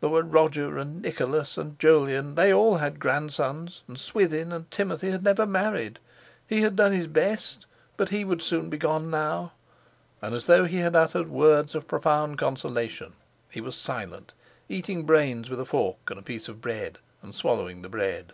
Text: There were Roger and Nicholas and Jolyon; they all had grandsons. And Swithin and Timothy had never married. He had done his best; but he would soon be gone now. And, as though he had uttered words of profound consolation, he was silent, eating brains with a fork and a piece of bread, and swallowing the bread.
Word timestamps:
There 0.00 0.10
were 0.10 0.24
Roger 0.24 0.78
and 0.78 1.00
Nicholas 1.00 1.56
and 1.56 1.78
Jolyon; 1.78 2.34
they 2.34 2.52
all 2.52 2.78
had 2.78 2.98
grandsons. 2.98 3.82
And 3.86 3.96
Swithin 3.96 4.50
and 4.50 4.68
Timothy 4.68 5.12
had 5.12 5.22
never 5.22 5.46
married. 5.46 6.00
He 6.44 6.60
had 6.62 6.74
done 6.74 6.90
his 6.90 7.06
best; 7.06 7.66
but 7.96 8.08
he 8.08 8.24
would 8.24 8.42
soon 8.42 8.68
be 8.68 8.78
gone 8.78 9.10
now. 9.10 9.52
And, 10.20 10.34
as 10.34 10.46
though 10.46 10.64
he 10.64 10.78
had 10.78 10.96
uttered 10.96 11.30
words 11.30 11.76
of 11.76 11.86
profound 11.86 12.36
consolation, 12.36 13.12
he 13.48 13.60
was 13.60 13.76
silent, 13.76 14.34
eating 14.68 15.04
brains 15.06 15.48
with 15.48 15.60
a 15.60 15.64
fork 15.64 15.98
and 16.10 16.18
a 16.18 16.22
piece 16.22 16.48
of 16.48 16.60
bread, 16.60 16.98
and 17.22 17.32
swallowing 17.32 17.82
the 17.82 17.88
bread. 17.88 18.32